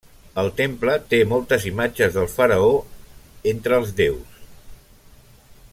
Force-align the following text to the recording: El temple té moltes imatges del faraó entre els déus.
El 0.43 0.47
temple 0.59 0.95
té 1.11 1.19
moltes 1.33 1.67
imatges 1.73 2.15
del 2.17 2.25
faraó 2.37 2.73
entre 3.53 3.79
els 3.83 3.95
déus. 4.01 4.41